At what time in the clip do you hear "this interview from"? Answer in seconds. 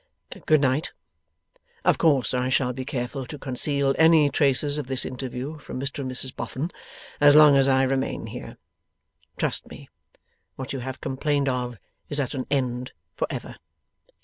4.87-5.79